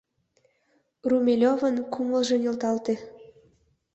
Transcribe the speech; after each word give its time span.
Румелёвын 1.09 1.75
кумылжо 1.93 2.37
нӧлталте. 2.43 2.93